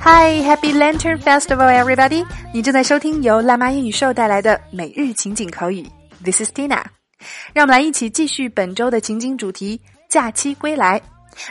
[0.00, 2.26] Hi, Happy Lantern Festival, everybody！
[2.52, 5.86] 你正在收听由辣妈英语秀带来的每日情景口语。
[6.24, 6.82] This is Tina。
[7.52, 11.00] 让我们来一起继续本周的情景主题——假期归来。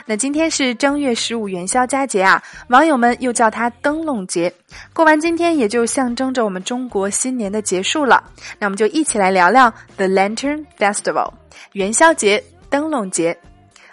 [0.06, 4.52] 那今天是正月十五元宵佳节啊，网友们又叫它灯笼节。
[4.92, 8.22] 过完今天，也就象征着我们中国新年的结束了。
[8.58, 11.32] 那我们就一起来聊聊 The Lantern Festival，
[11.72, 13.38] 元宵节、灯笼节。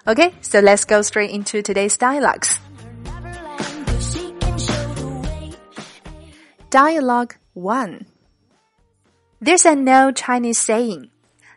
[0.06, 2.58] OK，so let's go straight into today's dialogues.
[6.70, 8.06] Dialogue 1
[9.42, 11.10] There's an old Chinese saying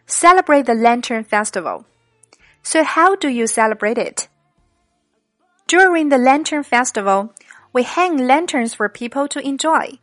[0.07, 1.85] celebrate the Lantern Festival.
[2.71, 4.29] So, how do you celebrate it?
[5.67, 7.33] During the Lantern Festival,
[7.73, 9.99] we hang lanterns for people to enjoy,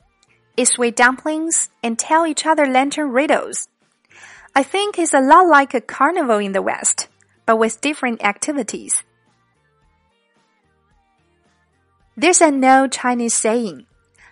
[0.57, 3.69] eat sweet dumplings, and tell each other lantern riddles.
[4.55, 7.07] I think it's a lot like a carnival in the West,
[7.45, 9.03] but with different activities.
[12.17, 13.85] There's an old Chinese saying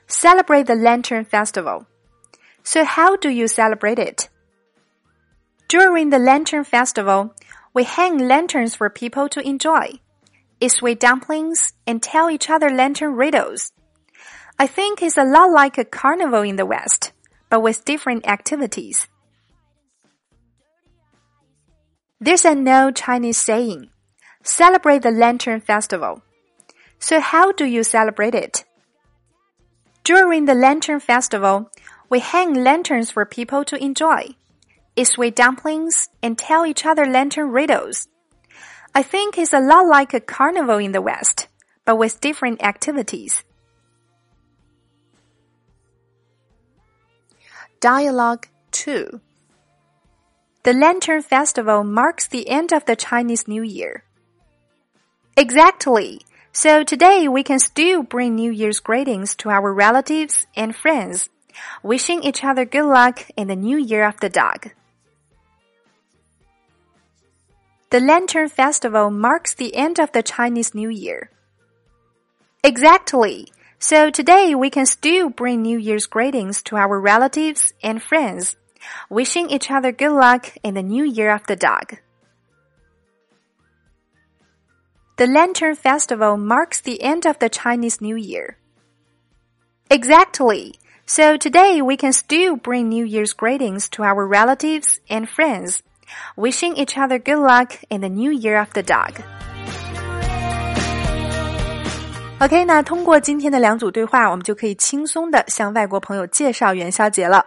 [0.08, 1.86] celebrate the Lantern Festival.
[2.64, 4.28] So how do you celebrate it?
[5.68, 7.36] During the Lantern Festival,
[7.74, 10.00] we hang lanterns for people to enjoy,
[10.60, 13.72] eat sweet dumplings, and tell each other lantern riddles.
[14.60, 17.12] I think it's a lot like a carnival in the West,
[17.50, 19.08] but with different activities.
[22.20, 23.90] There's an old Chinese saying,
[24.44, 26.22] celebrate the Lantern Festival.
[27.00, 28.64] So how do you celebrate it?
[30.04, 31.70] During the Lantern Festival,
[32.10, 34.36] we hang lanterns for people to enjoy,
[34.96, 38.08] eat dumplings, and tell each other lantern riddles.
[38.96, 41.48] I think it's a lot like a carnival in the West,
[41.86, 43.44] but with different activities.
[47.80, 49.20] Dialogue 2
[50.64, 54.04] The Lantern Festival marks the end of the Chinese New Year.
[55.36, 56.22] Exactly.
[56.52, 61.30] So today we can still bring New Year's greetings to our relatives and friends,
[61.82, 64.72] wishing each other good luck in the new year of the dog.
[67.94, 71.30] The Lantern Festival marks the end of the Chinese New Year.
[72.64, 73.50] Exactly.
[73.78, 78.56] So today we can still bring New Year's greetings to our relatives and friends,
[79.12, 82.00] wishing each other good luck in the new year of the dog.
[85.18, 88.58] The Lantern Festival marks the end of the Chinese New Year.
[89.92, 90.80] Exactly.
[91.06, 95.84] So today we can still bring New Year's greetings to our relatives and friends,
[96.37, 99.13] wishing each other good luck in the new year of the dog.
[102.41, 107.45] OK，那通过今天的两组对话，我们就可以轻松的向外国朋友介绍元宵节了。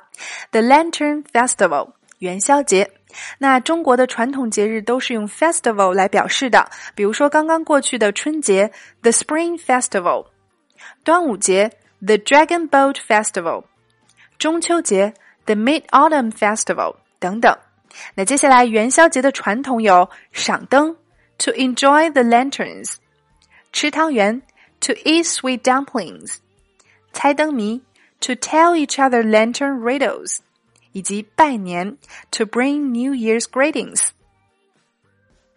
[0.52, 2.92] The Lantern Festival，元宵节。
[3.38, 8.72] 那中国的传统节日都是用 festival 来表示的，比如说刚刚过去的春节
[9.02, 10.28] the Spring Festival，
[11.06, 11.72] 端午节
[12.06, 13.64] the Dragon Boat Festival，
[14.38, 15.14] 中秋节
[15.46, 17.58] the Mid Autumn Festival 等等。
[18.16, 20.96] 那接下来元宵节的传统有赏灯
[21.38, 22.96] to enjoy the lanterns，
[23.72, 24.42] 吃汤圆
[24.80, 26.38] to eat sweet dumplings，
[27.14, 27.82] 猜灯谜
[28.20, 30.38] to tell each other lantern riddles。
[30.94, 31.98] 以及拜年，
[32.32, 34.10] to bring New Year's greetings。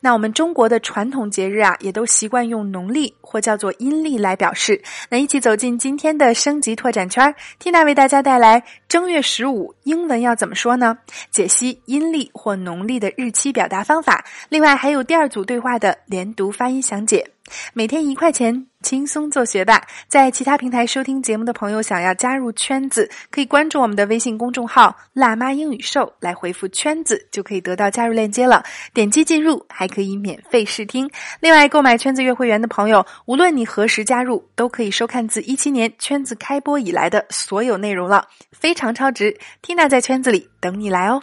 [0.01, 4.81] 那我们中国的传统节日啊，也都习惯用农历或叫做阴历来表示。
[5.09, 10.97] 那一起走进今天的升级拓展圈，Tina 为大家带来正月十五英文要怎么说呢？
[11.29, 14.23] 解析阴历或农历的日期表达方法。
[14.47, 17.31] 另外还有第二组对话的连读发音详解。
[17.73, 18.69] 每天一块钱。
[18.81, 28.63] 轻松做学霸，在其他平台收听节目的朋友，想要加入圈子，可以关注我们的微信公众号“辣妈英语秀”，来回复“圈子”就可以得到加入链接了。
[28.94, 31.09] 点击进入，还可以免费试听。
[31.41, 39.38] 另外，购买圈子月会员的朋友，无论你何时加入，都可以收看自一七年圈子开播以来的所有内容了，非常超值。
[39.62, 41.22] Tina 在圈子里等你来哦。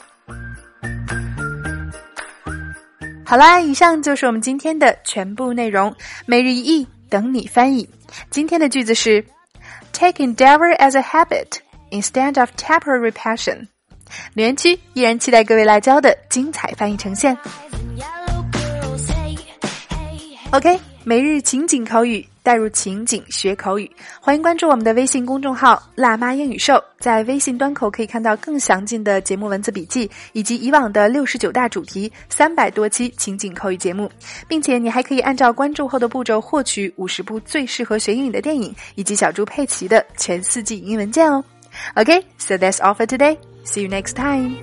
[3.25, 5.95] 好啦，以上就是我们今天的全部内容，
[6.27, 6.87] 每日一译。
[7.09, 7.89] 等你翻译。
[8.31, 9.25] 今天的句子是
[9.93, 11.59] ：Take endeavor as a habit
[11.91, 13.69] instead of temporary passion。
[14.35, 17.37] 留言区依然期待各位辣椒的精彩翻译呈现。
[20.53, 22.27] OK，每日情景口语。
[22.43, 26.81] 带入情景学口语，欢迎关注我们的微信公众号“辣妈英语秀”。
[27.01, 34.09] 在微信端口可以看到更详尽的节目文字笔记，以及以往的六十九大主题、三百多期情景口语节目，
[34.47, 41.43] 并且你还可以按照关注后的步骤获取五十部最适合学英语的电影，以及小猪佩奇的全四季英文件哦。
[41.95, 43.37] OK，so that's all for today.
[43.65, 44.55] See you next time.